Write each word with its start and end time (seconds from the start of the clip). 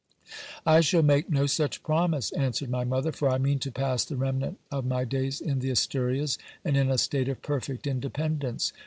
I 0.65 0.81
shall 0.81 1.03
make 1.03 1.29
no 1.29 1.45
such 1.45 1.83
promise, 1.83 2.31
answered 2.31 2.71
my 2.71 2.83
mother, 2.83 3.11
for 3.11 3.29
I 3.29 3.37
mean 3.37 3.59
to 3.59 3.71
pass 3.71 4.03
the 4.03 4.15
remnant 4.15 4.57
of 4.71 4.83
my 4.83 5.05
days 5.05 5.39
in 5.39 5.59
the 5.59 5.69
Asturias, 5.69 6.39
and 6.65 6.75
in 6.75 6.89
a 6.89 6.97
state 6.97 7.29
of 7.29 7.43
perfect 7.43 7.85
independence. 7.85 8.73